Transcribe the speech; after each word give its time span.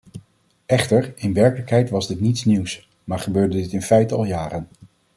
Echter, 0.65 1.13
in 1.15 1.33
werkelijkheid 1.33 1.89
was 1.89 2.07
dit 2.07 2.19
niets 2.19 2.45
nieuws, 2.45 2.87
maar 3.03 3.19
gebeurde 3.19 3.55
dit 3.57 3.71
in 3.73 3.81
feite 3.81 4.15
al 4.15 4.23
jaren. 4.23 4.67